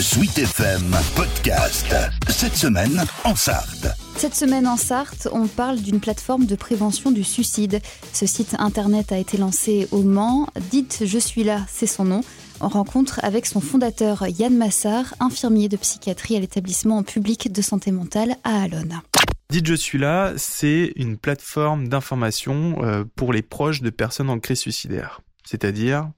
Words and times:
Sweet 0.00 0.38
FM 0.38 0.94
Podcast. 1.16 1.92
Cette 2.28 2.54
semaine 2.54 3.04
en 3.24 3.34
Sarthe. 3.34 3.88
Cette 4.16 4.34
semaine 4.34 4.68
en 4.68 4.76
Sarthe, 4.76 5.26
on 5.32 5.48
parle 5.48 5.80
d'une 5.80 5.98
plateforme 5.98 6.46
de 6.46 6.54
prévention 6.54 7.10
du 7.10 7.24
suicide. 7.24 7.80
Ce 8.12 8.24
site 8.24 8.54
internet 8.60 9.10
a 9.10 9.18
été 9.18 9.38
lancé 9.38 9.88
au 9.90 10.02
Mans. 10.02 10.46
Dites 10.70 11.02
Je 11.04 11.18
suis 11.18 11.42
là, 11.42 11.64
c'est 11.68 11.88
son 11.88 12.04
nom. 12.04 12.20
On 12.60 12.68
rencontre 12.68 13.18
avec 13.24 13.44
son 13.44 13.60
fondateur 13.60 14.24
Yann 14.28 14.56
Massard, 14.56 15.14
infirmier 15.18 15.68
de 15.68 15.76
psychiatrie 15.76 16.36
à 16.36 16.40
l'établissement 16.40 17.02
public 17.02 17.50
de 17.50 17.60
santé 17.60 17.90
mentale 17.90 18.36
à 18.44 18.62
Alonne. 18.62 19.00
Dites 19.50 19.66
Je 19.66 19.74
suis 19.74 19.98
là, 19.98 20.32
c'est 20.36 20.92
une 20.94 21.16
plateforme 21.16 21.88
d'information 21.88 22.76
euh, 22.84 23.04
pour 23.16 23.32
les 23.32 23.42
proches 23.42 23.82
de 23.82 23.90
personnes 23.90 24.30
en 24.30 24.38
crise 24.38 24.60
suicidaire. 24.60 25.22
C'est-à-dire 25.44 26.10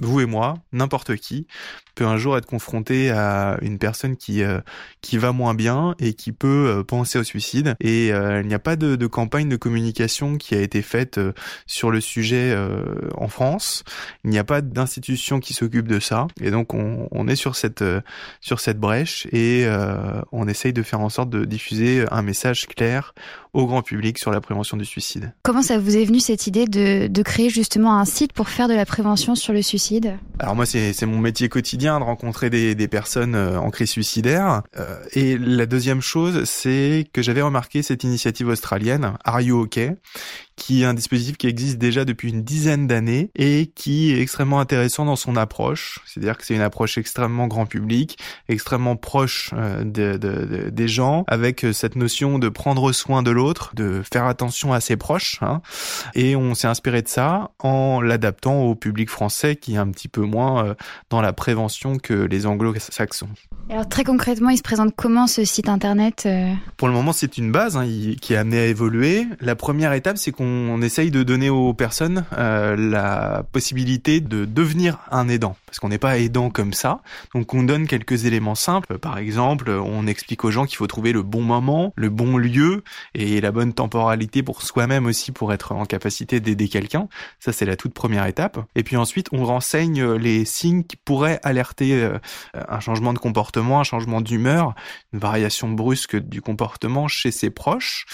vous 0.00 0.20
et 0.20 0.26
moi, 0.26 0.58
n'importe 0.72 1.16
qui, 1.16 1.46
peut 1.94 2.06
un 2.06 2.16
jour 2.16 2.36
être 2.36 2.46
confronté 2.46 3.10
à 3.10 3.56
une 3.62 3.78
personne 3.78 4.16
qui 4.16 4.42
euh, 4.42 4.60
qui 5.00 5.18
va 5.18 5.32
moins 5.32 5.54
bien 5.54 5.94
et 5.98 6.14
qui 6.14 6.32
peut 6.32 6.78
euh, 6.78 6.82
penser 6.82 7.18
au 7.18 7.24
suicide. 7.24 7.76
Et 7.80 8.12
euh, 8.12 8.40
il 8.40 8.48
n'y 8.48 8.54
a 8.54 8.58
pas 8.58 8.76
de, 8.76 8.96
de, 8.96 9.06
campagne 9.06 9.48
de 9.48 9.56
communication 9.56 10.36
qui 10.36 10.54
a 10.54 10.60
été 10.60 10.82
faite 10.82 11.20
sur 11.66 11.90
le 11.90 12.00
sujet 12.00 12.56
en 13.16 13.28
France. 13.28 13.84
Il 14.24 14.30
n'y 14.30 14.38
a 14.38 14.44
pas 14.44 14.60
d'institution 14.60 15.40
qui 15.40 15.54
s'occupe 15.54 15.88
de 15.88 16.00
ça. 16.00 16.26
Et 16.40 16.50
donc 16.50 16.74
on, 16.74 17.08
on 17.10 17.28
est 17.28 17.36
sur 17.36 17.56
cette 17.56 17.84
sur 18.40 18.60
cette 18.60 18.78
brèche 18.78 19.26
et 19.32 19.66
on 20.32 20.48
essaye 20.48 20.72
de 20.72 20.82
faire 20.82 21.00
en 21.00 21.08
sorte 21.08 21.30
de 21.30 21.44
diffuser 21.44 22.04
un 22.10 22.22
message 22.22 22.66
clair 22.66 23.14
au 23.54 23.66
grand 23.66 23.82
public 23.82 24.18
sur 24.18 24.30
la 24.30 24.40
prévention 24.40 24.76
du 24.76 24.84
suicide. 24.84 25.32
Comment 25.42 25.62
ça 25.62 25.78
vous 25.78 25.96
est 25.96 26.04
venu 26.04 26.20
cette 26.20 26.46
idée 26.46 26.66
de, 26.66 27.06
de 27.06 27.22
créer 27.22 27.48
justement 27.48 27.98
un 27.98 28.04
site 28.04 28.32
pour 28.32 28.48
faire 28.48 28.68
de 28.68 28.74
la 28.74 28.84
prévention 28.84 29.34
sur 29.34 29.52
le 29.52 29.62
suicide? 29.62 30.18
Alors 30.38 30.54
moi 30.54 30.66
c'est 30.66 31.06
mon 31.06 31.18
métier 31.18 31.48
quotidien 31.48 31.98
de 31.98 32.04
rencontrer 32.04 32.50
des, 32.50 32.74
des 32.74 32.88
personnes 32.88 33.34
euh, 33.34 33.58
en 33.58 33.70
crise 33.70 33.90
suicidaire. 33.90 34.62
Euh, 34.76 34.96
et 35.12 35.38
la 35.38 35.66
deuxième 35.66 36.00
chose, 36.00 36.44
c'est 36.44 37.06
que 37.12 37.22
j'avais 37.22 37.42
remarqué 37.42 37.82
cette 37.82 38.04
initiative 38.04 38.48
australienne, 38.48 39.12
Are 39.24 39.40
You 39.40 39.62
OK? 39.62 39.78
Qui 40.56 40.82
est 40.82 40.84
un 40.84 40.94
dispositif 40.94 41.36
qui 41.36 41.46
existe 41.46 41.78
déjà 41.78 42.04
depuis 42.04 42.30
une 42.30 42.42
dizaine 42.42 42.86
d'années 42.86 43.30
et 43.34 43.70
qui 43.74 44.12
est 44.12 44.20
extrêmement 44.20 44.60
intéressant 44.60 45.04
dans 45.04 45.16
son 45.16 45.36
approche. 45.36 46.00
C'est-à-dire 46.06 46.36
que 46.36 46.44
c'est 46.44 46.54
une 46.54 46.60
approche 46.60 46.98
extrêmement 46.98 47.46
grand 47.46 47.66
public, 47.66 48.18
extrêmement 48.48 48.96
proche 48.96 49.50
euh, 49.54 49.84
de, 49.84 50.16
de, 50.16 50.70
des 50.70 50.88
gens, 50.88 51.24
avec 51.26 51.66
cette 51.72 51.96
notion 51.96 52.38
de 52.38 52.48
prendre 52.48 52.92
soin 52.92 53.22
de 53.22 53.30
l'autre, 53.30 53.72
de 53.74 54.02
faire 54.10 54.26
attention 54.26 54.72
à 54.72 54.80
ses 54.80 54.96
proches. 54.96 55.38
Hein. 55.42 55.60
Et 56.14 56.36
on 56.36 56.54
s'est 56.54 56.68
inspiré 56.68 57.02
de 57.02 57.08
ça 57.08 57.50
en 57.58 58.00
l'adaptant 58.00 58.62
au 58.62 58.74
public 58.74 59.10
français 59.10 59.56
qui 59.56 59.74
est 59.74 59.78
un 59.78 59.90
petit 59.90 60.08
peu 60.08 60.22
moins 60.22 60.74
dans 61.10 61.20
la 61.20 61.32
prévention 61.32 61.98
que 61.98 62.14
les 62.14 62.46
anglo-saxons. 62.46 63.28
Alors 63.70 63.88
très 63.88 64.04
concrètement, 64.04 64.50
il 64.50 64.58
se 64.58 64.62
présente 64.62 64.94
comment 64.94 65.26
ce 65.26 65.44
site 65.44 65.68
internet 65.68 66.24
euh? 66.26 66.52
Pour 66.76 66.88
le 66.88 66.94
moment, 66.94 67.12
c'est 67.12 67.38
une 67.38 67.50
base 67.50 67.76
hein, 67.76 67.86
qui 68.20 68.34
est 68.34 68.36
amenée 68.36 68.58
à 68.58 68.66
évoluer. 68.66 69.26
La 69.40 69.56
première 69.56 69.92
étape, 69.92 70.18
c'est 70.18 70.32
qu'on 70.32 70.43
essaye 70.82 71.10
de 71.10 71.22
donner 71.22 71.50
aux 71.50 71.74
personnes 71.74 72.24
euh, 72.36 72.76
la 72.76 73.44
possibilité 73.52 74.20
de 74.20 74.44
devenir 74.44 74.98
un 75.10 75.28
aidant, 75.28 75.56
parce 75.66 75.78
qu'on 75.78 75.88
n'est 75.88 75.98
pas 75.98 76.18
aidant 76.18 76.50
comme 76.50 76.72
ça. 76.72 77.00
Donc 77.34 77.54
on 77.54 77.62
donne 77.62 77.86
quelques 77.86 78.24
éléments 78.24 78.54
simples. 78.54 78.98
Par 78.98 79.18
exemple, 79.18 79.70
on 79.70 80.06
explique 80.06 80.44
aux 80.44 80.50
gens 80.50 80.66
qu'il 80.66 80.76
faut 80.76 80.86
trouver 80.86 81.12
le 81.12 81.22
bon 81.22 81.42
moment, 81.42 81.92
le 81.96 82.10
bon 82.10 82.36
lieu 82.36 82.84
et 83.14 83.40
la 83.40 83.52
bonne 83.52 83.72
temporalité 83.72 84.42
pour 84.42 84.62
soi-même 84.62 85.06
aussi 85.06 85.32
pour 85.32 85.52
être 85.52 85.72
en 85.72 85.84
capacité 85.84 86.40
d'aider 86.40 86.68
quelqu'un. 86.68 87.08
Ça, 87.40 87.52
c'est 87.52 87.66
la 87.66 87.76
toute 87.76 87.94
première 87.94 88.26
étape. 88.26 88.58
Et 88.74 88.82
puis 88.82 88.96
ensuite, 88.96 89.28
on 89.32 89.44
renseigne 89.44 90.04
les 90.14 90.44
signes 90.44 90.84
qui 90.84 90.96
pourraient 90.96 91.40
alerter 91.42 91.94
euh, 91.94 92.18
un 92.68 92.80
changement 92.80 93.12
de 93.12 93.18
comportement 93.18 93.44
un 93.80 93.84
changement 93.84 94.20
d'humeur, 94.20 94.74
une 95.12 95.18
variation 95.18 95.68
brusque 95.68 96.16
du 96.16 96.40
comportement 96.40 97.08
chez 97.08 97.30
ses 97.30 97.50
proches, 97.50 98.06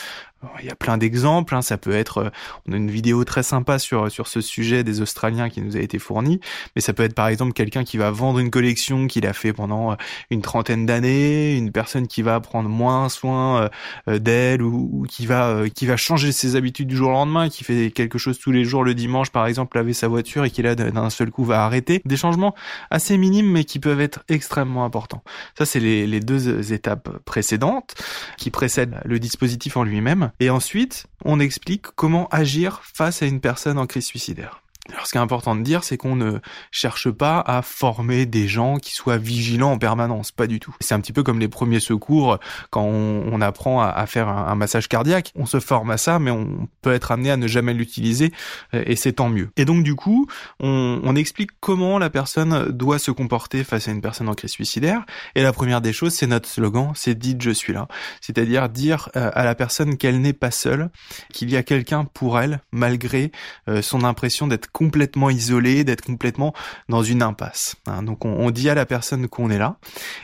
il 0.60 0.66
y 0.66 0.70
a 0.70 0.74
plein 0.74 0.96
d'exemples, 0.96 1.54
hein. 1.54 1.62
ça 1.62 1.76
peut 1.76 1.92
être, 1.92 2.18
euh, 2.18 2.30
on 2.66 2.72
a 2.72 2.76
une 2.76 2.90
vidéo 2.90 3.24
très 3.24 3.42
sympa 3.42 3.78
sur 3.78 4.10
sur 4.10 4.26
ce 4.26 4.40
sujet 4.40 4.84
des 4.84 5.02
Australiens 5.02 5.50
qui 5.50 5.60
nous 5.60 5.76
a 5.76 5.80
été 5.80 5.98
fournie, 5.98 6.40
mais 6.74 6.82
ça 6.82 6.92
peut 6.92 7.02
être 7.02 7.14
par 7.14 7.28
exemple 7.28 7.52
quelqu'un 7.52 7.84
qui 7.84 7.98
va 7.98 8.10
vendre 8.10 8.38
une 8.38 8.50
collection 8.50 9.06
qu'il 9.06 9.26
a 9.26 9.32
fait 9.34 9.52
pendant 9.52 9.92
euh, 9.92 9.94
une 10.30 10.40
trentaine 10.40 10.86
d'années, 10.86 11.56
une 11.56 11.72
personne 11.72 12.06
qui 12.06 12.22
va 12.22 12.40
prendre 12.40 12.68
moins 12.70 13.08
soin 13.08 13.68
euh, 14.08 14.18
d'elle 14.18 14.62
ou, 14.62 15.04
qui 15.08 15.26
va 15.26 15.68
qui 15.74 15.86
va 15.86 15.96
changer 15.96 16.32
ses 16.32 16.56
habitudes 16.56 16.88
du 16.88 16.96
jour 16.96 17.10
au 17.10 17.12
lendemain, 17.12 17.48
qui 17.48 17.64
fait 17.64 17.90
quelque 17.90 18.18
chose 18.18 18.38
tous 18.38 18.52
les 18.52 18.64
jours 18.64 18.82
le 18.82 18.94
dimanche 18.94 19.30
par 19.30 19.46
exemple 19.46 19.76
laver 19.76 19.92
sa 19.92 20.08
voiture 20.08 20.44
et 20.44 20.50
qui 20.50 20.62
là 20.62 20.74
d'un 20.74 21.10
seul 21.10 21.30
coup 21.30 21.44
va 21.44 21.64
arrêter. 21.64 22.00
Des 22.06 22.16
changements 22.16 22.54
assez 22.90 23.18
minimes 23.18 23.50
mais 23.50 23.64
qui 23.64 23.78
peuvent 23.78 24.00
être 24.00 24.20
extrêmement 24.28 24.84
importants. 24.84 25.22
Ça 25.58 25.66
c'est 25.66 25.80
les, 25.80 26.06
les 26.06 26.20
deux 26.20 26.72
étapes 26.72 27.18
précédentes 27.24 27.94
qui 28.38 28.50
précèdent 28.50 29.00
le 29.04 29.18
dispositif 29.18 29.76
en 29.76 29.84
lui-même. 29.84 30.29
Et 30.38 30.50
ensuite, 30.50 31.06
on 31.24 31.40
explique 31.40 31.82
comment 31.96 32.28
agir 32.28 32.80
face 32.84 33.22
à 33.22 33.26
une 33.26 33.40
personne 33.40 33.78
en 33.78 33.86
crise 33.86 34.06
suicidaire. 34.06 34.62
Alors, 34.92 35.06
ce 35.06 35.12
qui 35.12 35.18
est 35.18 35.20
important 35.20 35.56
de 35.56 35.62
dire, 35.62 35.84
c'est 35.84 35.96
qu'on 35.96 36.16
ne 36.16 36.38
cherche 36.70 37.10
pas 37.10 37.40
à 37.40 37.62
former 37.62 38.26
des 38.26 38.48
gens 38.48 38.76
qui 38.76 38.94
soient 38.94 39.18
vigilants 39.18 39.72
en 39.72 39.78
permanence, 39.78 40.32
pas 40.32 40.46
du 40.46 40.60
tout. 40.60 40.74
C'est 40.80 40.94
un 40.94 41.00
petit 41.00 41.12
peu 41.12 41.22
comme 41.22 41.40
les 41.40 41.48
premiers 41.48 41.80
secours 41.80 42.38
quand 42.70 42.84
on, 42.84 43.40
apprend 43.40 43.80
à, 43.80 44.04
faire 44.06 44.28
un, 44.28 44.54
massage 44.54 44.86
cardiaque. 44.86 45.32
On 45.34 45.46
se 45.46 45.60
forme 45.60 45.90
à 45.90 45.96
ça, 45.96 46.18
mais 46.18 46.30
on 46.30 46.68
peut 46.82 46.92
être 46.92 47.10
amené 47.10 47.30
à 47.30 47.38
ne 47.38 47.46
jamais 47.46 47.72
l'utiliser, 47.72 48.32
et 48.74 48.96
c'est 48.96 49.14
tant 49.14 49.30
mieux. 49.30 49.50
Et 49.56 49.64
donc, 49.64 49.82
du 49.82 49.94
coup, 49.94 50.26
on, 50.60 51.00
on, 51.02 51.16
explique 51.16 51.52
comment 51.60 51.98
la 51.98 52.10
personne 52.10 52.68
doit 52.68 52.98
se 52.98 53.10
comporter 53.10 53.64
face 53.64 53.88
à 53.88 53.92
une 53.92 54.02
personne 54.02 54.28
en 54.28 54.34
crise 54.34 54.50
suicidaire. 54.50 55.06
Et 55.34 55.42
la 55.42 55.52
première 55.52 55.80
des 55.80 55.94
choses, 55.94 56.12
c'est 56.12 56.26
notre 56.26 56.48
slogan, 56.48 56.92
c'est 56.94 57.18
dites 57.18 57.40
je 57.40 57.50
suis 57.50 57.72
là. 57.72 57.88
C'est-à-dire 58.20 58.68
dire 58.68 59.08
euh, 59.16 59.30
à 59.34 59.44
la 59.44 59.54
personne 59.54 59.96
qu'elle 59.96 60.20
n'est 60.20 60.32
pas 60.32 60.50
seule, 60.50 60.90
qu'il 61.32 61.50
y 61.50 61.56
a 61.56 61.62
quelqu'un 61.62 62.04
pour 62.04 62.40
elle, 62.40 62.60
malgré 62.72 63.32
euh, 63.68 63.82
son 63.82 64.04
impression 64.04 64.46
d'être 64.46 64.70
complètement 64.80 65.28
isolé, 65.28 65.84
d'être 65.84 66.00
complètement 66.00 66.54
dans 66.88 67.02
une 67.02 67.22
impasse. 67.22 67.76
Hein. 67.86 68.02
donc 68.02 68.24
on, 68.24 68.50
dit 68.50 68.70
à 68.70 68.74
la 68.74 68.86
personne 68.86 69.28
qu'on 69.28 69.50
est 69.50 69.58
là, 69.58 69.76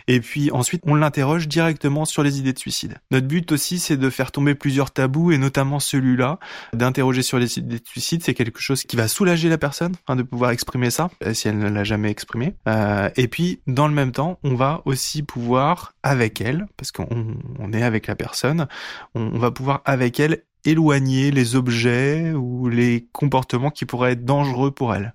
et 0.09 0.21
puis 0.21 0.51
ensuite 0.51 0.81
on 0.87 0.95
l'interroge 0.95 1.47
directement 1.47 2.07
sur 2.07 2.23
les 2.23 2.39
idées 2.39 2.55
de 2.55 2.59
suicide. 2.59 2.95
Notre 3.11 3.27
but 3.27 3.53
aussi 3.53 3.79
c'est 3.79 3.99
de 3.99 4.09
faire 4.09 4.33
tomber 4.33 4.55
plusieurs 4.55 4.93
tabous, 4.93 5.31
et 5.31 5.37
notamment 5.37 5.79
celui-là, 5.79 6.39
d'interroger 6.73 7.21
sur 7.21 7.39
les 7.39 7.59
idées 7.59 7.81
de 7.81 7.87
suicide, 7.87 8.23
c'est 8.25 8.33
quelque 8.33 8.61
chose 8.61 8.85
qui 8.85 8.97
va 8.97 9.09
soulager 9.09 9.51
la 9.51 9.59
personne, 9.59 9.95
hein, 10.09 10.17
de 10.17 10.23
pouvoir 10.23 10.53
exprimer 10.53 10.89
ça, 10.89 11.11
euh, 11.23 11.35
si 11.35 11.49
elle 11.49 11.59
ne 11.59 11.69
l'a 11.69 11.85
jamais 11.85 12.11
exprimé. 12.11 12.57
Euh, 12.67 13.11
et 13.17 13.29
puis 13.29 13.61
dans 13.67 13.89
le 13.89 13.95
même 13.95 14.13
temps, 14.13 14.39
on 14.43 14.55
va 14.55 14.81
aussi 14.87 15.23
pouvoir 15.23 15.93
avec 16.03 16.41
elle, 16.41 16.65
parce 16.79 16.93
qu'on 16.93 17.37
on 17.59 17.73
est 17.75 17.83
avec 17.83 18.07
la 18.07 18.17
personne, 18.17 18.69
on 19.15 19.39
va 19.39 19.51
pouvoir 19.51 19.83
avec 19.85 20.19
elle 20.19 20.45
éloigner 20.67 21.31
les 21.31 21.57
objets 21.57 22.33
ou 22.33 22.69
les 22.69 23.09
comportements 23.13 23.71
qui 23.71 23.85
pourraient 23.85 24.13
être 24.13 24.25
dangereux 24.25 24.71
pour 24.71 24.95
elle. 24.95 25.15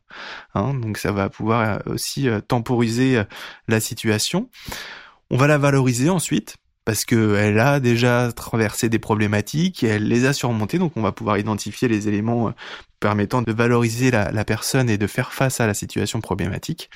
Hein, 0.56 0.73
donc 0.73 0.97
ça 0.97 1.12
va 1.12 1.29
pouvoir 1.29 1.62
euh, 1.62 1.94
aussi 1.94 2.28
euh, 2.28 2.39
temporiser 2.39 3.17
euh, 3.17 3.23
la 3.67 3.79
situation. 3.79 4.50
On 5.29 5.38
va 5.38 5.47
la 5.47 5.57
valoriser 5.57 6.09
ensuite 6.09 6.57
parce 6.84 7.06
qu'elle 7.06 7.59
a 7.59 7.79
déjà 7.79 8.31
traversé 8.31 8.90
des 8.90 8.97
problématiques 8.97 9.84
et 9.84 9.88
elle 9.88 10.07
les 10.07 10.25
a 10.25 10.34
surmontées, 10.34 10.79
donc 10.79 10.94
on 10.95 11.01
va 11.01 11.11
pouvoir 11.11 11.38
identifier 11.38 11.88
les 11.88 12.07
éléments 12.07 12.53
permettant 13.00 13.44
de 13.44 13.51
valoriser 13.51 14.09
la, 14.09 14.31
la, 14.31 14.44
personne 14.44 14.90
et 14.90 14.97
de 14.97 15.06
faire 15.06 15.31
face 15.31 15.59
à 15.59 15.67
la 15.67 15.75
situation 15.75 16.22
problématique. 16.22 16.90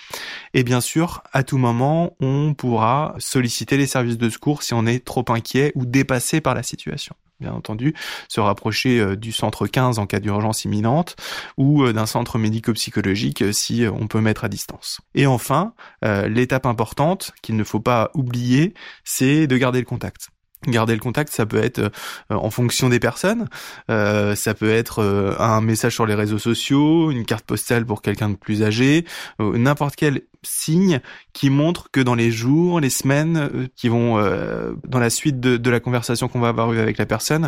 Et 0.56 0.64
bien 0.64 0.82
sûr, 0.82 1.22
à 1.34 1.44
tout 1.44 1.60
moment, 1.60 2.16
on 2.20 2.56
pourra 2.56 3.14
solliciter 3.20 3.78
les 3.78 3.86
services 3.86 4.18
de 4.18 4.30
secours 4.30 4.64
si 4.64 4.74
on 4.74 4.88
est 4.88 5.06
trop 5.06 5.26
inquiet 5.30 5.72
ou 5.76 5.86
dépassé 5.86 6.42
par 6.42 6.56
la 6.56 6.64
situation 6.64 7.16
bien 7.40 7.54
entendu, 7.54 7.94
se 8.28 8.40
rapprocher 8.40 9.00
euh, 9.00 9.16
du 9.16 9.32
centre 9.32 9.68
15 9.68 10.00
en 10.00 10.06
cas 10.06 10.20
d'urgence 10.20 10.66
imminente 10.66 11.16
ou 11.58 11.84
euh, 11.84 11.94
d'un 11.94 12.06
centre 12.06 12.38
médico-psychologique 12.38 13.42
euh, 13.42 13.52
si 13.52 13.86
on 13.92 14.08
peut 14.08 14.22
mettre 14.22 14.46
à 14.46 14.50
distance. 14.50 15.02
Et 15.14 15.28
enfin, 15.28 15.74
l'étape 16.02 16.66
importante 16.66 17.32
qu'il 17.42 17.56
ne 17.56 17.64
faut 17.64 17.80
pas 17.80 18.12
oublier, 18.14 18.74
c'est 19.04 19.48
de 19.48 19.58
garder 19.58 19.80
le 19.80 19.86
contact. 19.86 20.30
Garder 20.68 20.94
le 20.94 21.00
contact, 21.00 21.32
ça 21.32 21.46
peut 21.46 21.64
être 21.64 21.92
en 22.30 22.50
fonction 22.50 22.90
des 22.90 23.00
personnes, 23.00 23.48
ça 23.88 24.54
peut 24.58 24.72
être 24.72 25.36
un 25.38 25.62
message 25.62 25.94
sur 25.94 26.06
les 26.06 26.16
réseaux 26.16 26.40
sociaux, 26.40 27.12
une 27.12 27.26
carte 27.26 27.46
postale 27.46 27.86
pour 27.86 28.02
quelqu'un 28.02 28.30
de 28.30 28.36
plus 28.36 28.64
âgé, 28.64 29.06
n'importe 29.40 29.96
quel 29.96 30.22
signes 30.46 31.02
qui 31.34 31.50
montrent 31.50 31.90
que 31.92 32.00
dans 32.00 32.16
les 32.16 32.32
jours, 32.32 32.80
les 32.80 32.90
semaines 32.90 33.38
euh, 33.38 33.68
qui 33.76 33.90
vont 33.90 34.18
euh, 34.18 34.74
dans 34.88 35.00
la 35.00 35.10
suite 35.10 35.40
de, 35.40 35.70
la 35.70 35.80
conversation 35.80 36.28
qu'on 36.28 36.40
va 36.40 36.50
avoir 36.50 36.72
eu 36.74 36.80
avec 36.80 36.98
la 36.98 37.06
personne, 37.06 37.48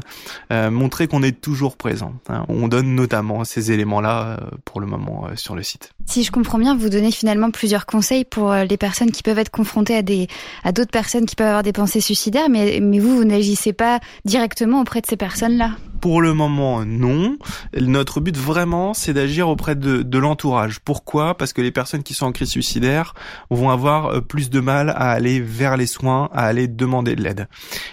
euh, 0.52 0.70
montrer 0.72 1.08
qu'on 1.08 1.24
est 1.24 1.40
toujours 1.40 1.78
présent. 1.78 2.14
Hein. 2.30 2.46
On 2.50 2.68
donne 2.68 2.96
notamment 2.96 3.44
ces 3.44 3.72
éléments-là 3.72 4.40
pour 4.66 4.82
le 4.82 4.88
moment 4.88 5.30
sur 5.36 5.56
le 5.56 5.64
site. 5.64 5.94
Si 6.10 6.24
je 6.24 6.32
comprends 6.32 6.58
bien, 6.58 6.76
vous 6.76 6.90
donnez 6.90 7.12
finalement 7.12 7.52
plusieurs 7.52 7.86
conseils 7.86 8.24
pour 8.24 8.54
les 8.54 8.78
personnes 8.78 9.12
qui 9.12 9.24
peuvent 9.24 9.38
être 9.40 9.52
confrontées 9.52 9.96
à 9.96 10.02
des 10.02 10.28
à 10.64 10.72
d'autres 10.72 10.92
personnes 10.92 11.26
qui 11.26 11.36
peuvent 11.36 11.48
avoir 11.48 11.64
des 11.64 11.74
pensées 11.74 12.02
suicidaires, 12.02 12.50
mais 12.50 12.80
mais 12.82 13.00
vous 13.00 13.16
vous 13.18 13.26
n'agissez 13.26 13.74
pas 13.74 14.00
directement 14.24 14.82
auprès 14.82 15.02
de 15.02 15.06
ces 15.06 15.18
personnes-là. 15.18 15.72
Pour 16.02 16.22
le 16.22 16.34
moment, 16.34 16.86
non. 16.86 17.38
Notre 17.80 18.22
but 18.22 18.38
vraiment, 18.38 18.94
c'est 18.94 19.14
d'agir 19.14 19.50
auprès 19.50 19.76
de, 19.76 20.02
de 20.04 20.18
l'entourage. 20.18 20.80
Pourquoi? 20.80 21.36
Parce 21.38 21.54
que 21.54 21.62
les 21.62 21.72
personnes 21.72 22.04
qui 22.04 22.14
sont 22.14 22.28
en 22.28 22.32
crise 22.32 22.50
suicidaire 22.50 23.14
vont 23.50 23.70
avoir 23.70 24.08
euh, 24.08 24.22
plus 24.22 24.50
de 24.50 24.60
mal 24.60 24.90
à 24.90 25.12
aller 25.12 25.40
vers 25.40 25.78
les 25.78 25.88
soins, 25.88 26.30
à 26.34 26.46
aller 26.46 26.68
demander 26.68 27.16
de 27.16 27.24
l'aide. 27.24 27.48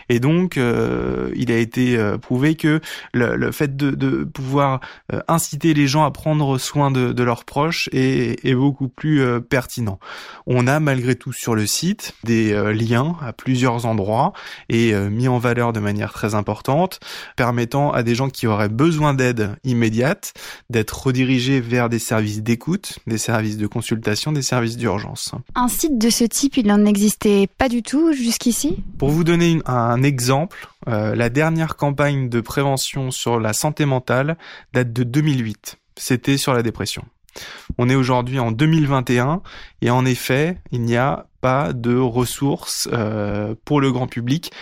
Et 0.09 0.21
donc, 0.21 0.59
euh, 0.59 1.31
il 1.35 1.51
a 1.51 1.57
été 1.57 1.97
euh, 1.97 2.19
prouvé 2.19 2.57
que 2.57 2.81
le, 3.13 3.37
le 3.37 3.53
fait 3.53 3.77
de, 3.77 3.91
de, 3.91 4.25
pouvoir 4.25 4.81
inciter 5.29 5.75
les 5.75 5.87
gens 5.87 6.05
à 6.05 6.11
prendre 6.11 6.59
soin 6.59 6.91
de, 6.91 7.13
de 7.13 7.23
leurs 7.23 7.45
proches 7.45 7.89
est, 7.93 8.45
est, 8.45 8.55
beaucoup 8.55 8.89
plus 8.89 9.23
pertinent. 9.43 9.99
On 10.47 10.67
a 10.67 10.81
malgré 10.81 11.15
tout 11.15 11.33
sur 11.33 11.55
le 11.55 11.67
site 11.67 12.15
des 12.25 12.53
liens 12.73 13.17
à 13.23 13.33
plusieurs 13.33 13.87
endroits 13.87 14.33
et 14.69 14.95
mis 14.95 15.29
en 15.29 15.39
valeur 15.39 15.73
de 15.73 15.81
manière 15.81 16.13
très 16.13 16.35
importante, 16.35 17.01
permettant 17.37 17.94
à 17.95 18.03
des 18.03 18.15
gens 18.15 18.29
qui 18.29 18.47
auraient 18.47 18.69
besoin 18.69 19.15
d'aide 19.15 19.57
immédiate 19.65 20.35
d'être 20.71 21.07
redirigés 21.07 21.61
vers 21.61 21.89
des 21.89 21.99
services 21.99 22.43
d'écoute, 22.43 22.99
des 23.07 23.19
services 23.19 23.57
de 23.57 23.67
consultation, 23.67 24.33
des 24.33 24.43
services 24.43 24.77
d'urgence. 24.77 25.33
Un 25.55 25.69
site 25.69 25.99
de 25.99 26.11
ce 26.11 26.25
type, 26.25 26.57
il 26.57 26.67
n'en 26.67 26.85
existait 26.85 27.47
pas 27.59 27.69
du 27.69 27.83
tout 27.83 28.13
jusqu'ici? 28.13 28.83
Pour 28.99 29.11
vous 29.11 29.25
donner 29.25 29.61
un 29.67 30.03
exemple, 30.03 30.69
euh, 30.89 31.15
la 31.15 31.31
dernière 31.31 31.77
campagne 31.77 32.29
de 32.29 32.41
prévention 32.41 33.11
sur 33.11 33.41
la 33.41 33.53
santé 33.53 33.85
mentale 33.85 34.37
date 34.73 34.93
de 34.93 35.05
2008. 35.05 35.79
C'était 35.97 36.37
sur 36.37 36.53
la 36.53 36.63
dépression. 36.63 37.05
On 37.79 37.89
est 37.89 37.95
aujourd'hui 37.95 38.39
en 38.39 38.53
2021 38.53 39.43
et 39.83 39.91
en 39.91 40.05
effet, 40.05 40.59
il 40.71 40.83
n'y 40.83 40.97
a 40.97 41.27
pas 41.41 41.73
de 41.73 41.97
ressources 41.97 42.89
euh, 42.93 43.55
pour 43.65 43.81
le 43.81 43.93
grand 43.93 44.07
public. 44.07 44.53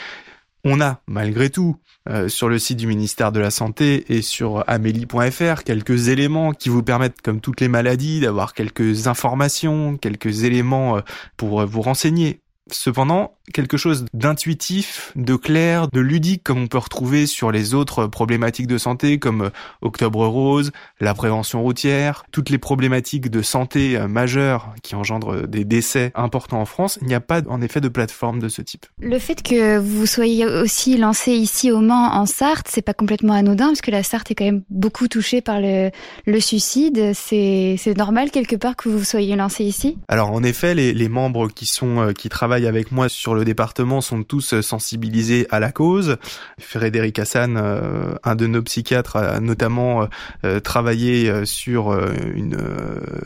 On 0.64 0.80
a, 0.80 1.00
malgré 1.08 1.50
tout, 1.50 1.76
euh, 2.08 2.28
sur 2.28 2.48
le 2.48 2.58
site 2.60 2.78
du 2.78 2.86
ministère 2.86 3.32
de 3.32 3.40
la 3.40 3.50
Santé 3.50 4.04
et 4.14 4.22
sur 4.22 4.62
amélie.fr 4.68 5.64
quelques 5.64 6.06
éléments 6.06 6.52
qui 6.52 6.68
vous 6.68 6.84
permettent, 6.84 7.20
comme 7.20 7.40
toutes 7.40 7.60
les 7.60 7.66
maladies, 7.66 8.20
d'avoir 8.20 8.54
quelques 8.54 9.08
informations, 9.08 9.96
quelques 9.96 10.44
éléments 10.44 10.98
euh, 10.98 11.00
pour 11.36 11.66
vous 11.66 11.80
renseigner. 11.80 12.40
Cependant, 12.70 13.34
quelque 13.52 13.76
chose 13.76 14.06
d'intuitif, 14.14 15.12
de 15.16 15.34
clair, 15.34 15.88
de 15.88 16.00
ludique 16.00 16.44
comme 16.44 16.62
on 16.62 16.66
peut 16.68 16.78
retrouver 16.78 17.26
sur 17.26 17.50
les 17.50 17.74
autres 17.74 18.06
problématiques 18.06 18.68
de 18.68 18.78
santé 18.78 19.18
comme 19.18 19.42
euh, 19.42 19.50
Octobre 19.80 20.26
Rose, 20.26 20.70
la 21.00 21.12
prévention 21.14 21.62
routière, 21.62 22.24
toutes 22.30 22.50
les 22.50 22.58
problématiques 22.58 23.30
de 23.30 23.42
santé 23.42 23.96
euh, 23.96 24.06
majeures 24.06 24.74
qui 24.82 24.94
engendrent 24.94 25.48
des 25.48 25.64
décès 25.64 26.12
importants 26.14 26.60
en 26.60 26.64
France, 26.64 26.98
il 27.02 27.08
n'y 27.08 27.14
a 27.14 27.20
pas 27.20 27.42
en 27.48 27.60
effet 27.60 27.80
de 27.80 27.88
plateforme 27.88 28.38
de 28.38 28.48
ce 28.48 28.62
type. 28.62 28.86
Le 29.00 29.18
fait 29.18 29.42
que 29.42 29.78
vous 29.78 30.06
soyez 30.06 30.46
aussi 30.46 30.96
lancé 30.96 31.32
ici 31.32 31.72
au 31.72 31.80
Mans 31.80 32.14
en 32.14 32.26
Sarthe, 32.26 32.68
c'est 32.68 32.82
pas 32.82 32.94
complètement 32.94 33.34
anodin 33.34 33.68
parce 33.68 33.80
que 33.80 33.90
la 33.90 34.04
Sarthe 34.04 34.30
est 34.30 34.34
quand 34.34 34.44
même 34.44 34.62
beaucoup 34.70 35.08
touchée 35.08 35.40
par 35.40 35.60
le, 35.60 35.90
le 36.26 36.40
suicide. 36.40 37.12
C'est 37.14 37.78
normal 37.96 38.30
quelque 38.30 38.56
part 38.56 38.76
que 38.76 38.88
vous 38.88 39.04
soyez 39.04 39.34
lancé 39.34 39.64
ici? 39.64 39.98
Alors 40.08 40.30
en 40.30 40.42
effet, 40.44 40.74
les, 40.74 40.92
les 40.94 41.08
membres 41.08 41.48
qui 41.48 41.66
sont 41.66 41.98
euh, 41.98 42.12
qui 42.12 42.28
travaillent 42.28 42.51
avec 42.52 42.92
moi 42.92 43.08
sur 43.08 43.34
le 43.34 43.44
département 43.44 44.00
sont 44.00 44.22
tous 44.22 44.60
sensibilisés 44.60 45.46
à 45.50 45.58
la 45.58 45.72
cause. 45.72 46.16
Frédéric 46.58 47.18
Hassan, 47.18 47.56
euh, 47.56 48.14
un 48.24 48.34
de 48.34 48.46
nos 48.46 48.62
psychiatres, 48.62 49.16
a 49.16 49.40
notamment 49.40 50.08
euh, 50.44 50.60
travaillé 50.60 51.30
euh, 51.30 51.44
sur 51.44 51.92
une 52.34 52.58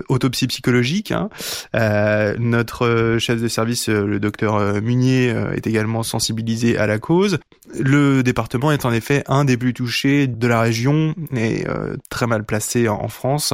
autopsie 0.08 0.46
psychologique. 0.46 1.12
Hein. 1.12 1.28
notre 2.38 3.16
chef 3.18 3.40
de 3.40 3.48
service, 3.48 3.88
le 3.88 4.20
docteur 4.20 4.80
Munier, 4.80 5.34
est 5.54 5.66
également 5.66 6.02
sensibilisé 6.02 6.78
à 6.78 6.86
la 6.86 6.98
cause. 6.98 7.38
Le 7.78 8.22
département 8.22 8.70
est 8.72 8.84
en 8.84 8.92
effet 8.92 9.24
un 9.26 9.44
des 9.44 9.56
plus 9.56 9.74
touchés 9.74 10.26
de 10.26 10.46
la 10.46 10.60
région 10.60 11.14
et 11.34 11.64
très 12.10 12.26
mal 12.26 12.44
placé 12.44 12.88
en, 12.88 13.08
France. 13.08 13.52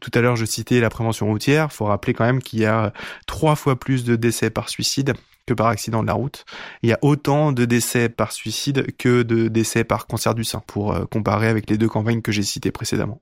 Tout 0.00 0.10
à 0.14 0.20
l'heure, 0.20 0.36
je 0.36 0.44
citais 0.44 0.80
la 0.80 0.90
prévention 0.90 1.26
routière. 1.26 1.68
Il 1.70 1.74
faut 1.74 1.86
rappeler 1.86 2.14
quand 2.14 2.24
même 2.24 2.42
qu'il 2.42 2.60
y 2.60 2.66
a 2.66 2.92
trois 3.26 3.56
fois 3.56 3.78
plus 3.78 4.04
de 4.04 4.16
décès 4.16 4.50
par 4.50 4.68
suicide 4.68 5.13
good 5.14 5.33
que 5.46 5.54
par 5.54 5.66
accident 5.66 6.02
de 6.02 6.06
la 6.06 6.14
route. 6.14 6.44
Il 6.82 6.88
y 6.88 6.92
a 6.92 6.98
autant 7.02 7.52
de 7.52 7.64
décès 7.64 8.08
par 8.08 8.32
suicide 8.32 8.86
que 8.96 9.22
de 9.22 9.48
décès 9.48 9.84
par 9.84 10.06
cancer 10.06 10.34
du 10.34 10.44
sein, 10.44 10.62
pour 10.66 10.94
euh, 10.94 11.04
comparer 11.04 11.48
avec 11.48 11.68
les 11.68 11.76
deux 11.76 11.88
campagnes 11.88 12.22
que 12.22 12.32
j'ai 12.32 12.42
citées 12.42 12.70
précédemment. 12.70 13.20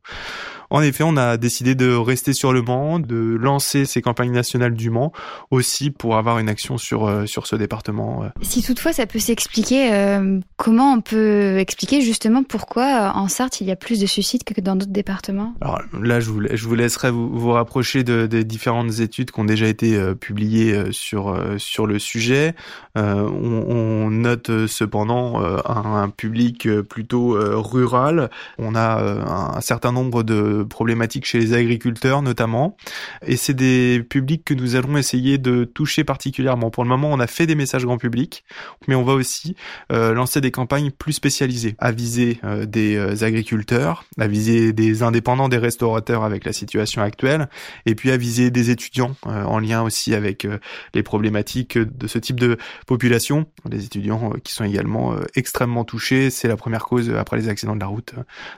En 0.70 0.80
effet, 0.80 1.04
on 1.04 1.18
a 1.18 1.36
décidé 1.36 1.74
de 1.74 1.92
rester 1.92 2.32
sur 2.32 2.52
le 2.52 2.62
Mans, 2.62 2.98
de 2.98 3.36
lancer 3.38 3.84
ces 3.84 4.00
campagnes 4.00 4.32
nationales 4.32 4.72
du 4.72 4.88
Mans, 4.88 5.12
aussi 5.50 5.90
pour 5.90 6.16
avoir 6.16 6.38
une 6.38 6.48
action 6.48 6.78
sur, 6.78 7.06
euh, 7.06 7.26
sur 7.26 7.46
ce 7.46 7.56
département. 7.56 8.24
Si 8.40 8.62
toutefois 8.62 8.92
ça 8.92 9.04
peut 9.06 9.18
s'expliquer, 9.18 9.92
euh, 9.92 10.38
comment 10.56 10.94
on 10.94 11.00
peut 11.02 11.58
expliquer 11.58 12.00
justement 12.00 12.42
pourquoi 12.42 13.12
en 13.16 13.28
Sarthe 13.28 13.60
il 13.60 13.66
y 13.66 13.70
a 13.70 13.76
plus 13.76 14.00
de 14.00 14.06
suicides 14.06 14.44
que 14.44 14.58
dans 14.60 14.76
d'autres 14.76 14.92
départements? 14.92 15.54
Alors 15.60 15.82
là, 16.00 16.20
je 16.20 16.30
vous, 16.30 16.40
je 16.50 16.66
vous 16.66 16.74
laisserai 16.74 17.10
vous, 17.10 17.28
vous 17.28 17.50
rapprocher 17.50 18.02
de, 18.02 18.26
des 18.26 18.44
différentes 18.44 19.00
études 19.00 19.30
qui 19.30 19.40
ont 19.40 19.44
déjà 19.44 19.66
été 19.66 20.00
publiées 20.14 20.90
sur, 20.92 21.36
sur 21.58 21.86
le 21.86 21.98
sujet 21.98 22.11
Euh, 22.98 23.28
on, 23.28 24.10
note 24.10 24.50
euh, 24.50 24.66
cependant 24.66 25.42
euh, 25.42 25.58
un, 25.64 26.08
public 26.10 26.68
plutôt 26.82 27.36
rural. 27.62 28.30
On 28.58 28.74
a 28.74 29.56
un, 29.56 29.60
certain 29.60 29.92
nombre 29.92 30.22
de 30.22 30.62
problématiques 30.62 31.24
chez 31.24 31.38
les 31.38 31.54
agriculteurs 31.54 32.22
notamment. 32.22 32.76
Et 33.26 33.36
c'est 33.36 33.54
des 33.54 34.04
publics 34.08 34.44
que 34.44 34.54
nous 34.54 34.76
allons 34.76 34.96
essayer 34.96 35.38
de 35.38 35.64
toucher 35.64 36.04
particulièrement. 36.04 36.70
Pour 36.70 36.84
le 36.84 36.88
moment, 36.88 37.08
on 37.10 37.20
a 37.20 37.26
fait 37.26 37.46
des 37.46 37.54
messages 37.54 37.84
grand 37.84 37.98
public, 37.98 38.44
mais 38.88 38.94
on 38.94 39.04
va 39.04 39.14
aussi 39.14 39.56
lancer 39.90 40.40
des 40.40 40.50
campagnes 40.50 40.90
plus 40.90 41.12
spécialisées 41.12 41.74
à 41.78 41.92
viser 41.92 42.40
des 42.66 43.24
agriculteurs, 43.24 44.04
à 44.18 44.26
viser 44.26 44.72
des 44.72 45.02
indépendants, 45.02 45.48
des 45.48 45.58
restaurateurs 45.58 46.24
avec 46.24 46.44
la 46.44 46.52
situation 46.52 47.02
actuelle, 47.02 47.48
et 47.86 47.94
puis 47.94 48.10
à 48.10 48.16
viser 48.16 48.50
des 48.50 48.70
étudiants 48.70 49.14
en 49.24 49.58
lien 49.58 49.82
aussi 49.82 50.14
avec 50.14 50.46
les 50.94 51.02
problématiques 51.02 51.78
de 52.02 52.08
ce 52.08 52.18
type 52.18 52.38
de 52.38 52.58
population. 52.86 53.46
Les 53.70 53.84
étudiants 53.84 54.32
euh, 54.34 54.38
qui 54.42 54.52
sont 54.52 54.64
également 54.64 55.12
euh, 55.12 55.20
extrêmement 55.34 55.84
touchés, 55.84 56.30
c'est 56.30 56.48
la 56.48 56.56
première 56.56 56.84
cause 56.84 57.08
euh, 57.08 57.18
après 57.18 57.36
les 57.36 57.48
accidents 57.48 57.74
de 57.74 57.80
la 57.80 57.86
route 57.86 58.14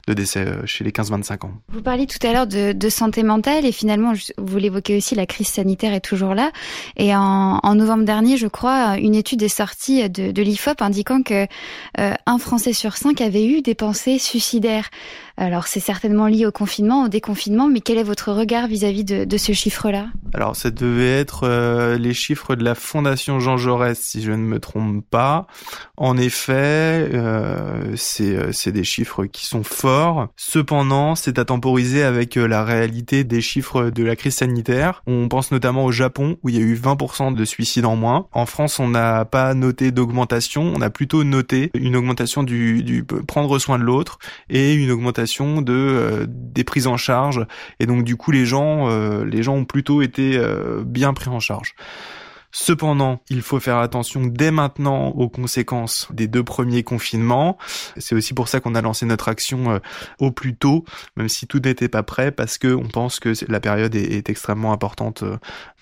de 0.08 0.14
décès 0.14 0.46
chez 0.64 0.82
les 0.82 0.90
15-25 0.90 1.46
ans. 1.46 1.52
Vous 1.68 1.82
parliez 1.82 2.06
tout 2.06 2.24
à 2.26 2.32
l'heure 2.32 2.46
de, 2.46 2.72
de, 2.72 2.88
santé 2.88 3.22
mentale 3.22 3.66
et 3.66 3.72
finalement, 3.72 4.12
vous 4.38 4.58
l'évoquez 4.58 4.96
aussi, 4.96 5.14
la 5.14 5.26
crise 5.26 5.48
sanitaire 5.48 5.92
est 5.92 6.00
toujours 6.00 6.34
là. 6.34 6.50
Et 6.96 7.14
en, 7.14 7.60
en 7.62 7.74
novembre 7.74 8.04
dernier, 8.04 8.36
je 8.36 8.46
crois, 8.46 8.96
une 8.98 9.14
étude 9.14 9.42
est 9.42 9.48
sortie 9.48 10.08
de, 10.08 10.30
de 10.30 10.42
l'IFOP 10.42 10.80
indiquant 10.80 11.22
que 11.22 11.46
un 11.96 12.38
Français 12.38 12.72
sur 12.72 12.96
cinq 12.96 13.20
avait 13.20 13.46
eu 13.46 13.62
des 13.62 13.74
pensées 13.74 14.18
suicidaires. 14.18 14.88
Alors 15.36 15.66
c'est 15.66 15.80
certainement 15.80 16.28
lié 16.28 16.46
au 16.46 16.52
confinement, 16.52 17.04
au 17.04 17.08
déconfinement, 17.08 17.68
mais 17.68 17.80
quel 17.80 17.98
est 17.98 18.04
votre 18.04 18.30
regard 18.32 18.68
vis-à-vis 18.68 19.04
de, 19.04 19.24
de, 19.24 19.36
ce 19.36 19.52
chiffre-là? 19.52 20.06
Alors 20.32 20.54
ça 20.54 20.70
devait 20.70 21.10
être 21.10 21.42
euh, 21.42 21.98
les 21.98 22.14
chiffres 22.14 22.54
de 22.54 22.62
la 22.62 22.76
Fondation 22.76 23.33
Jean 23.40 23.56
Jaurès, 23.56 23.98
si 23.98 24.22
je 24.22 24.32
ne 24.32 24.36
me 24.36 24.58
trompe 24.58 25.04
pas. 25.08 25.46
En 25.96 26.16
effet, 26.16 27.08
euh, 27.12 27.94
euh 28.20 28.52
c'est 28.52 28.72
des 28.72 28.84
chiffres 28.84 29.26
qui 29.26 29.46
sont 29.46 29.62
forts. 29.62 30.28
Cependant, 30.36 31.14
c'est 31.14 31.38
à 31.38 31.44
temporiser 31.44 32.02
avec 32.02 32.36
euh, 32.36 32.46
la 32.46 32.64
réalité 32.64 33.24
des 33.24 33.40
chiffres 33.40 33.90
de 33.90 34.02
la 34.02 34.16
crise 34.16 34.36
sanitaire. 34.36 35.02
On 35.06 35.28
pense 35.28 35.50
notamment 35.50 35.84
au 35.84 35.92
Japon, 35.92 36.36
où 36.42 36.48
il 36.48 36.56
y 36.56 36.58
a 36.58 36.62
eu 36.62 36.74
20% 36.74 37.34
de 37.34 37.44
suicides 37.44 37.86
en 37.86 37.96
moins. 37.96 38.26
En 38.32 38.46
France, 38.46 38.78
on 38.78 38.88
n'a 38.88 39.24
pas 39.24 39.54
noté 39.54 39.90
d'augmentation, 39.90 40.72
on 40.74 40.80
a 40.80 40.90
plutôt 40.90 41.24
noté 41.24 41.70
une 41.74 41.96
augmentation 41.96 42.42
du, 42.42 42.82
du 42.82 43.04
prendre 43.04 43.58
soin 43.58 43.78
de 43.78 43.84
l'autre 43.84 44.18
et 44.48 44.74
une 44.74 44.90
augmentation 44.90 45.62
de 45.62 45.72
euh, 45.72 46.26
des 46.28 46.64
prises 46.64 46.86
en 46.86 46.96
charge 46.96 47.46
et 47.80 47.86
donc 47.86 48.04
du 48.04 48.16
coup 48.16 48.30
les 48.30 48.46
gens 48.46 48.88
euh, 48.88 49.24
les 49.24 49.42
gens 49.42 49.54
ont 49.54 49.64
plutôt 49.64 50.02
été 50.02 50.36
euh, 50.36 50.82
bien 50.84 51.12
pris 51.14 51.28
en 51.28 51.40
charge. 51.40 51.74
Cependant, 52.56 53.20
il 53.28 53.42
faut 53.42 53.58
faire 53.58 53.78
attention 53.78 54.26
dès 54.26 54.52
maintenant 54.52 55.08
aux 55.08 55.28
conséquences 55.28 56.06
des 56.12 56.28
deux 56.28 56.44
premiers 56.44 56.84
confinements. 56.84 57.58
C'est 57.96 58.14
aussi 58.14 58.32
pour 58.32 58.46
ça 58.46 58.60
qu'on 58.60 58.76
a 58.76 58.80
lancé 58.80 59.06
notre 59.06 59.26
action 59.26 59.80
au 60.20 60.30
plus 60.30 60.54
tôt, 60.54 60.84
même 61.16 61.28
si 61.28 61.48
tout 61.48 61.58
n'était 61.58 61.88
pas 61.88 62.04
prêt, 62.04 62.30
parce 62.30 62.56
que 62.56 62.72
on 62.72 62.86
pense 62.86 63.18
que 63.18 63.32
la 63.48 63.58
période 63.58 63.96
est, 63.96 64.30
extrêmement 64.30 64.72
importante 64.72 65.24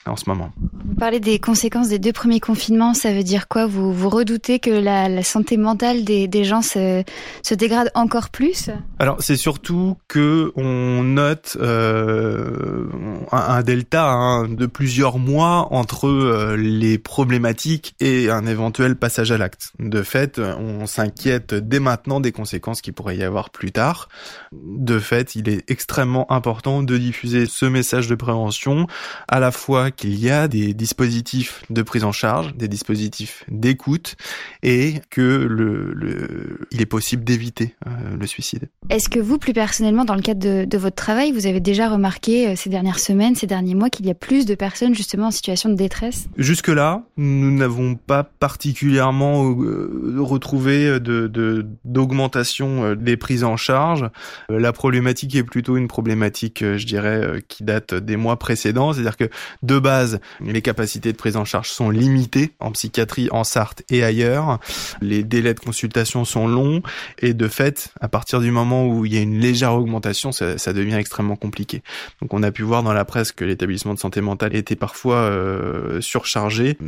en 0.07 0.17
ce 0.17 0.25
moment. 0.29 0.50
Vous 0.85 0.95
parlez 0.95 1.21
des 1.21 1.38
conséquences 1.38 1.88
des 1.88 1.99
deux 1.99 2.12
premiers 2.12 2.41
confinements, 2.41 2.95
ça 2.95 3.12
veut 3.12 3.23
dire 3.23 3.49
quoi? 3.49 3.67
Vous, 3.67 3.93
vous 3.93 4.09
redoutez 4.09 4.59
que 4.59 4.71
la, 4.71 5.09
la 5.09 5.23
santé 5.23 5.57
mentale 5.57 6.05
des, 6.05 6.26
des 6.26 6.45
gens 6.45 6.62
se, 6.62 7.05
se, 7.43 7.55
dégrade 7.55 7.91
encore 7.95 8.31
plus? 8.31 8.71
Alors 8.99 9.17
c'est 9.21 9.37
surtout 9.37 9.97
que 10.09 10.52
on 10.57 11.02
note 11.05 11.57
euh, 11.61 12.87
un, 13.31 13.38
un, 13.38 13.62
delta 13.62 14.11
hein, 14.11 14.49
de 14.49 14.67
plusieurs 14.67 15.19
mois 15.19 15.69
entre 15.73 16.09
euh, 16.09 16.57
les 16.62 16.99
problématiques 16.99 17.95
et 18.00 18.31
un 18.31 18.47
éventuel 18.47 18.97
passage 18.97 19.33
à 19.33 19.38
l'acte. 19.38 19.73
De 19.78 20.02
fait, 20.02 20.38
on 20.38 20.87
s'inquiète 20.87 21.54
dès 21.54 21.81
maintenant 21.81 22.21
des 22.21 22.33
conséquences 22.33 22.81
qui 22.81 22.92
pourrait 22.92 23.16
y 23.16 23.23
avoir 23.23 23.50
plus 23.50 23.73
tard. 23.73 24.09
De 24.52 24.99
fait, 24.99 25.35
il 25.35 25.49
est 25.49 25.69
extrêmement 25.71 26.31
important 26.33 26.83
de 26.83 26.97
diffuser 26.97 27.47
ce 27.47 27.66
message 27.66 28.09
de 28.09 28.14
prévention, 28.14 28.87
à 29.28 29.40
la 29.40 29.50
fois 29.50 29.90
qu'il 29.90 30.19
y 30.19 30.31
a 30.31 30.49
des 30.49 30.75
dispositifs 30.75 31.62
de 31.71 31.83
prise 31.83 32.04
en 32.04 32.12
charge, 32.12 32.54
des 32.54 32.69
dispositifs 32.69 33.45
d'écoute, 33.49 34.16
et 34.62 34.95
que 35.11 35.21
le, 35.21 36.61
il 36.71 36.81
est 36.81 36.87
possible 36.87 37.25
d'éviter 37.25 37.75
euh, 37.87 37.90
le 38.19 38.26
suicide. 38.26 38.69
Est-ce 38.90 39.09
que 39.09 39.19
vous, 39.19 39.38
plus 39.38 39.52
personnellement, 39.52 40.04
dans 40.04 40.14
le 40.14 40.23
cadre 40.23 40.40
de, 40.40 40.64
de 40.64 40.78
votre 40.78 40.97
travail, 40.97 41.33
vous 41.33 41.47
avez 41.47 41.61
déjà 41.61 41.88
remarqué 41.88 42.49
euh, 42.49 42.57
ces 42.57 42.71
dernières 42.71 42.99
semaines, 42.99 43.35
ces 43.35 43.47
derniers 43.47 43.75
mois, 43.75 43.90
qu'il 43.90 44.07
y 44.07 44.11
a 44.11 44.14
plus 44.14 44.47
de 44.47 44.54
personnes 44.54 44.95
justement 44.95 45.28
en 45.28 45.31
situation 45.31 45.69
de 45.69 45.75
détresse? 45.75 46.26
Jusque-là, 46.52 47.02
nous 47.16 47.50
n'avons 47.50 47.94
pas 47.94 48.25
particulièrement 48.25 49.50
euh, 49.59 50.16
retrouvé 50.18 50.99
d'augmentation 51.00 52.94
des 52.94 53.16
prises 53.16 53.42
en 53.42 53.56
charge. 53.56 54.11
La 54.50 54.75
problématique 54.75 55.35
est 55.35 55.44
plutôt 55.44 55.78
une 55.78 55.88
problématique, 55.88 56.62
je 56.62 56.85
dirais, 56.85 57.42
qui 57.49 57.64
date 57.64 57.94
des 57.94 58.16
mois 58.18 58.38
précédents, 58.38 58.92
c'est-à-dire 58.92 59.16
que 59.16 59.30
de 59.62 59.78
base, 59.78 60.21
les 60.42 60.61
capacités 60.61 61.11
de 61.12 61.16
prise 61.16 61.38
en 61.38 61.47
charge 61.47 61.71
sont 61.71 61.88
limitées 61.88 62.52
en 62.61 62.71
psychiatrie, 62.73 63.28
en 63.30 63.44
Sarthe 63.44 63.82
et 63.88 64.04
ailleurs. 64.04 64.59
Les 65.00 65.25
délais 65.25 65.54
de 65.54 65.61
consultation 65.61 66.26
sont 66.26 66.47
longs 66.47 66.82
et 67.18 67.32
de 67.32 67.49
fait, 67.49 67.94
à 68.02 68.09
partir 68.09 68.40
du 68.40 68.50
moment 68.50 68.87
où 68.87 69.06
il 69.06 69.14
y 69.14 69.16
a 69.16 69.23
une 69.23 69.38
légère 69.38 69.73
augmentation, 69.73 70.32
ça, 70.32 70.59
ça 70.59 70.75
devient 70.75 70.97
extrêmement 70.97 71.37
compliqué. 71.37 71.82
Donc 72.21 72.35
on 72.35 72.42
a 72.42 72.52
pu 72.52 72.62
voir 72.62 72.82
dans 72.82 72.92
la 72.92 73.06
presse 73.06 73.32
que 73.32 73.47
l'établissement 73.47 73.94
de 73.94 73.99
santé 73.99 74.21
mentale 74.21 74.54
était 74.54 74.76
parfois 74.76 75.16
euh, 75.16 76.02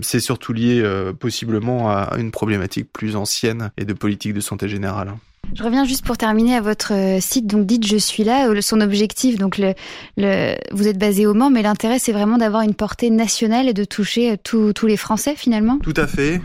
C'est 0.03 0.21
surtout 0.21 0.53
lié 0.53 0.81
euh, 0.83 1.13
possiblement 1.13 1.91
à 1.91 2.17
une 2.19 2.31
problématique 2.31 2.93
plus 2.93 3.17
ancienne 3.17 3.73
et 3.77 3.85
de 3.85 3.93
politique 3.93 4.35
de 4.35 4.41
santé 4.41 4.69
générale. 4.69 5.15
Je 5.55 5.63
reviens 5.63 5.85
juste 5.85 6.05
pour 6.05 6.17
terminer 6.17 6.57
à 6.57 6.61
votre 6.61 6.93
euh, 6.93 7.21
site. 7.21 7.47
Donc, 7.47 7.67
dites 7.67 7.87
je 7.87 7.97
suis 7.97 8.25
là. 8.25 8.49
Euh, 8.49 8.61
son 8.61 8.81
objectif, 8.81 9.37
donc 9.39 9.61
vous 10.17 10.89
êtes 10.89 10.99
basé 10.99 11.27
au 11.27 11.35
Mans, 11.35 11.51
mais 11.51 11.63
l'intérêt 11.63 11.99
c'est 11.99 12.13
vraiment 12.13 12.39
d'avoir 12.39 12.63
une 12.63 12.75
portée 12.75 13.11
nationale 13.11 13.69
et 13.69 13.75
de 13.75 13.85
toucher 13.85 14.33
euh, 14.33 14.73
tous 14.73 14.87
les 14.87 14.97
Français 14.97 15.35
finalement. 15.37 15.79
Tout 15.83 15.95
à 15.97 16.07
fait. 16.07 16.41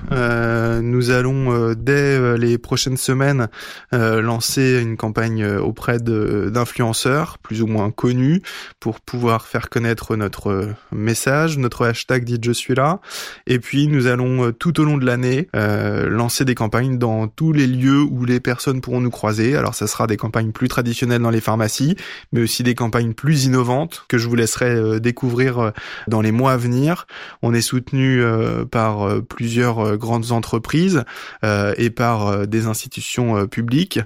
Nous 0.81 1.11
allons 1.11 1.73
dès 1.73 2.37
les 2.37 2.57
prochaines 2.57 2.97
semaines 2.97 3.47
lancer 3.91 4.79
une 4.81 4.97
campagne 4.97 5.45
auprès 5.45 5.99
d'influenceurs 5.99 7.37
plus 7.37 7.61
ou 7.61 7.67
moins 7.67 7.91
connus 7.91 8.41
pour 8.79 8.99
pouvoir 8.99 9.45
faire 9.45 9.69
connaître 9.69 10.15
notre 10.15 10.73
message, 10.91 11.57
notre 11.57 11.85
hashtag 11.85 12.23
dites 12.23 12.43
je 12.43 12.51
suis 12.51 12.75
là. 12.75 12.99
Et 13.47 13.59
puis 13.59 13.87
nous 13.87 14.07
allons 14.07 14.51
tout 14.51 14.79
au 14.79 14.83
long 14.83 14.97
de 14.97 15.05
l'année 15.05 15.47
lancer 15.53 16.45
des 16.45 16.55
campagnes 16.55 16.97
dans 16.97 17.27
tous 17.27 17.53
les 17.53 17.67
lieux 17.67 18.01
où 18.01 18.25
les 18.25 18.39
personnes 18.39 18.81
nous 18.97 19.11
croiser. 19.11 19.55
Alors 19.55 19.75
ça 19.75 19.87
sera 19.87 20.07
des 20.07 20.17
campagnes 20.17 20.51
plus 20.51 20.67
traditionnelles 20.67 21.21
dans 21.21 21.29
les 21.29 21.41
pharmacies, 21.41 21.95
mais 22.31 22.41
aussi 22.41 22.63
des 22.63 22.75
campagnes 22.75 23.13
plus 23.13 23.45
innovantes 23.45 24.05
que 24.07 24.17
je 24.17 24.27
vous 24.27 24.35
laisserai 24.35 24.71
euh, 24.71 24.99
découvrir 24.99 25.59
euh, 25.59 25.71
dans 26.07 26.21
les 26.21 26.31
mois 26.31 26.53
à 26.53 26.57
venir. 26.57 27.07
On 27.41 27.53
est 27.53 27.61
soutenu 27.61 28.21
euh, 28.21 28.65
par 28.65 29.21
plusieurs 29.23 29.97
grandes 29.97 30.31
entreprises 30.31 31.03
et 31.43 31.89
par 31.89 32.47
des 32.47 32.65
institutions 32.65 33.47
publiques 33.47 33.99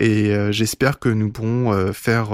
et 0.00 0.34
j'espère 0.50 0.98
que 0.98 1.08
nous 1.08 1.30
pourrons 1.30 1.92
faire 1.92 2.30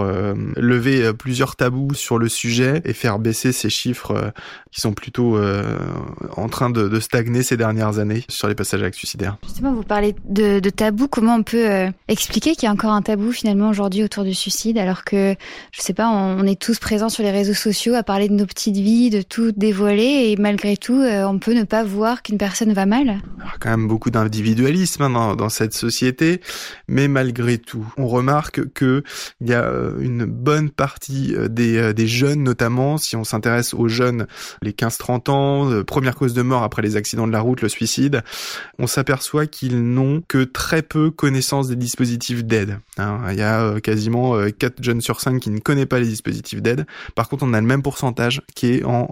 lever 0.57 1.13
plusieurs 1.13 1.57
tabous 1.57 1.95
sur 1.95 2.19
le 2.19 2.29
sujet 2.29 2.83
et 2.85 2.93
faire 2.93 3.19
baisser 3.19 3.53
ces 3.53 3.71
chiffres 3.71 4.33
qui 4.71 4.81
sont 4.81 4.93
plutôt 4.93 5.39
en 6.37 6.49
train 6.49 6.71
de, 6.71 7.01
stagner 7.01 7.43
ces 7.43 7.57
dernières 7.57 7.99
années 7.99 8.25
sur 8.29 8.49
les 8.49 8.55
passages 8.55 8.83
à 8.83 8.87
actes 8.87 8.97
suicidaires. 8.97 9.37
Justement, 9.45 9.73
vous 9.73 9.83
parlez 9.83 10.15
de, 10.25 10.61
de 10.61 10.71
tabous. 10.71 11.09
Comment 11.09 11.37
on 11.37 11.43
peut 11.43 11.92
expliquer 12.09 12.55
qu'il 12.55 12.65
y 12.65 12.67
a 12.67 12.73
encore 12.73 12.93
un 12.93 13.03
tabou 13.03 13.33
finalement 13.33 13.69
aujourd'hui 13.69 14.03
autour 14.03 14.25
du 14.25 14.35
suicide, 14.35 14.79
alors 14.79 15.05
que 15.05 15.35
je 15.73 15.81
sais 15.81 15.95
pas, 15.95 16.09
on, 16.09 16.45
est 16.45 16.61
tous 16.61 16.79
présents 16.79 17.09
sur 17.09 17.23
les 17.23 17.31
réseaux 17.31 17.55
sociaux 17.55 17.95
à 17.95 18.03
parler 18.03 18.29
de 18.29 18.35
nos 18.35 18.47
petites 18.47 18.77
vies, 18.77 19.11
de 19.11 19.23
tout 19.23 19.53
dévoiler, 19.53 20.31
et 20.31 20.37
malgré 20.37 20.77
tout, 20.77 21.01
euh, 21.01 21.25
on 21.25 21.39
peut 21.39 21.55
ne 21.55 21.65
pas 21.65 21.85
voir 21.85 22.23
qu'une 22.23 22.39
personne 22.39 22.73
va 22.73 22.87
mal. 22.87 23.21
Il 23.39 23.59
quand 23.61 23.71
même 23.71 23.89
beaucoup 23.89 24.11
d'individualisme 24.11 25.03
hein, 25.03 25.37
dans, 25.37 25.49
cette 25.49 25.75
société, 25.75 26.41
mais 26.89 27.09
malgré 27.09 27.59
tout, 27.59 27.87
on 27.97 28.07
remarque 28.07 28.73
que 28.73 29.03
il 29.41 29.49
y 29.49 29.55
a 29.55 29.65
euh, 29.65 29.99
une 30.01 30.25
bonne 30.25 30.71
partie 30.71 31.35
euh, 31.37 31.49
des, 31.49 31.93
des 31.95 32.07
jeunes, 32.07 32.43
notamment 32.43 32.99
si 32.99 33.17
on 33.17 33.25
s'intéresse 33.25 33.75
aux 33.75 33.89
jeunes, 33.89 34.27
les 34.63 34.73
15-30 34.73 35.31
ans, 35.31 35.85
première 35.85 36.17
cause 36.17 36.35
de 36.35 36.43
mort 36.43 36.63
après 36.63 36.83
les 36.83 36.97
accidents 36.97 37.27
de 37.27 37.33
la 37.33 37.41
route, 37.41 37.61
le 37.61 37.69
suicide, 37.69 38.23
on 38.79 38.87
s'aperçoit 38.87 39.47
qu'ils 39.47 39.83
n'ont 39.83 40.23
que 40.27 40.45
très 40.45 40.83
peu 40.83 41.11
connaissance 41.11 41.69
des 41.69 41.77
dispositifs 41.83 42.45
d'aide. 42.45 42.79
Hein. 42.99 43.21
Il 43.31 43.37
y 43.37 43.43
a 43.43 43.63
euh, 43.63 43.81
quasiment 43.81 44.37
4 44.51 44.81
euh, 44.81 44.83
jeunes 44.83 45.01
sur 45.01 45.21
5 45.21 45.41
qui 45.41 45.51
ne 45.51 45.59
connaissent 45.59 45.87
pas 45.87 46.01
les 46.01 46.07
dispositifs 46.07 46.63
d'aide. 46.63 46.87
Par 47.15 47.29
contre, 47.29 47.45
on 47.45 47.53
a 47.53 47.61
le 47.61 47.67
même 47.67 47.83
pourcentage 47.83 48.43
qui 48.55 48.75
est 48.75 48.85
en 48.85 49.11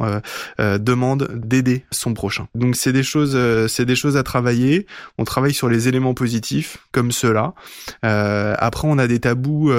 euh, 0.60 0.78
demande 0.78 1.28
d'aider 1.34 1.84
son 1.90 2.14
prochain. 2.14 2.48
Donc 2.54 2.76
c'est 2.76 2.92
des 2.92 3.02
choses, 3.02 3.38
c'est 3.68 3.84
des 3.84 3.96
choses 3.96 4.16
à 4.16 4.22
travailler. 4.22 4.86
On 5.18 5.24
travaille 5.24 5.54
sur 5.54 5.68
les 5.68 5.88
éléments 5.88 6.14
positifs 6.14 6.78
comme 6.92 7.12
cela. 7.12 7.54
après, 8.02 8.88
on 8.88 8.98
a 8.98 9.06
des 9.06 9.20
tabous 9.20 9.72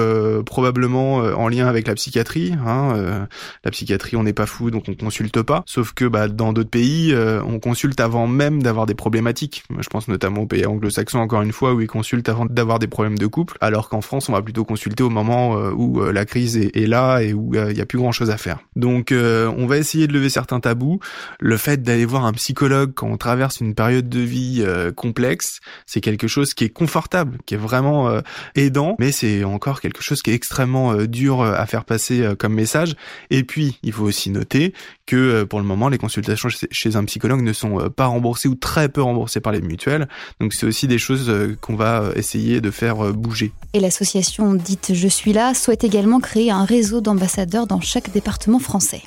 probablement 0.44 1.16
en 1.16 1.48
lien 1.48 1.66
avec 1.66 1.86
la 1.88 1.94
psychiatrie. 1.94 2.54
Hein. 2.66 3.26
la 3.64 3.70
psychiatrie, 3.70 4.16
on 4.16 4.22
n'est 4.22 4.32
pas 4.32 4.46
fou, 4.46 4.70
donc 4.70 4.84
on 4.88 4.94
consulte 4.94 5.42
pas. 5.42 5.62
Sauf 5.66 5.92
que 5.92 6.04
bah, 6.04 6.28
dans 6.28 6.52
d'autres 6.52 6.70
pays, 6.70 7.14
on 7.46 7.58
consulte 7.58 8.00
avant 8.00 8.26
même 8.26 8.62
d'avoir 8.62 8.86
des 8.86 8.94
problématiques. 8.94 9.64
Je 9.78 9.88
pense 9.88 10.08
notamment 10.08 10.42
aux 10.42 10.46
pays 10.46 10.66
anglo-saxons 10.66 11.18
encore 11.18 11.42
une 11.42 11.52
fois 11.52 11.74
où 11.74 11.80
ils 11.80 11.86
consultent 11.86 12.28
avant 12.28 12.46
d'avoir 12.46 12.78
des 12.82 12.88
problèmes 12.88 13.18
de 13.18 13.26
couple, 13.26 13.56
alors 13.60 13.88
qu'en 13.88 14.00
France, 14.00 14.28
on 14.28 14.32
va 14.32 14.42
plutôt 14.42 14.64
consulter 14.64 15.02
au 15.02 15.10
moment 15.10 15.56
euh, 15.56 15.70
où 15.70 16.02
euh, 16.02 16.12
la 16.12 16.24
crise 16.24 16.56
est, 16.56 16.86
là 16.86 17.20
et 17.20 17.32
où 17.32 17.54
euh, 17.54 17.70
il 17.70 17.78
y 17.78 17.80
a 17.80 17.86
plus 17.86 17.98
grand 17.98 18.12
chose 18.12 18.30
à 18.30 18.36
faire. 18.36 18.58
Donc, 18.76 19.12
on 19.12 19.66
va 19.66 19.78
essayer 19.78 20.06
de 20.06 20.12
lever 20.12 20.28
certains 20.28 20.60
tabous. 20.60 20.98
Le 21.38 21.56
fait 21.56 21.82
d'aller 21.82 22.04
voir 22.04 22.24
un 22.24 22.32
psychologue 22.32 22.92
quand 22.94 23.08
on 23.08 23.16
traverse 23.16 23.60
une 23.60 23.74
période 23.74 24.08
de 24.08 24.20
vie 24.20 24.64
complexe, 24.96 25.60
c'est 25.86 26.00
quelque 26.00 26.26
chose 26.26 26.54
qui 26.54 26.64
est 26.64 26.70
confortable, 26.70 27.38
qui 27.46 27.54
est 27.54 27.58
vraiment 27.58 28.20
aidant, 28.56 28.96
mais 28.98 29.12
c'est 29.12 29.44
encore 29.44 29.80
quelque 29.80 30.02
chose 30.02 30.22
qui 30.22 30.30
est 30.30 30.34
extrêmement 30.34 30.96
dur 31.04 31.42
à 31.42 31.64
faire 31.66 31.84
passer 31.84 32.26
comme 32.38 32.54
message. 32.54 32.94
Et 33.30 33.44
puis, 33.44 33.78
il 33.82 33.92
faut 33.92 34.04
aussi 34.04 34.30
noter 34.30 34.72
que 35.06 35.44
pour 35.44 35.60
le 35.60 35.66
moment, 35.66 35.88
les 35.88 35.98
consultations 35.98 36.48
chez 36.48 36.96
un 36.96 37.04
psychologue 37.04 37.42
ne 37.42 37.52
sont 37.52 37.90
pas 37.90 38.06
remboursées 38.06 38.48
ou 38.48 38.54
très 38.54 38.88
peu 38.88 39.02
remboursées 39.02 39.40
par 39.40 39.52
les 39.52 39.60
mutuelles. 39.60 40.08
Donc, 40.40 40.54
c'est 40.54 40.66
aussi 40.66 40.88
des 40.88 40.98
choses 40.98 41.32
qu'on 41.60 41.76
va 41.76 42.10
essayer 42.16 42.60
de 42.62 42.70
faire 42.70 43.04
euh, 43.04 43.12
bouger. 43.12 43.52
Et 43.74 43.80
l'association 43.80 44.54
dite 44.54 44.92
Je 44.94 45.08
suis 45.08 45.32
là 45.32 45.52
souhaite 45.52 45.84
également 45.84 46.20
créer 46.20 46.50
un 46.50 46.64
réseau 46.64 47.00
d'ambassadeurs 47.00 47.66
dans 47.66 47.80
chaque 47.80 48.10
département 48.12 48.58
français. 48.58 49.02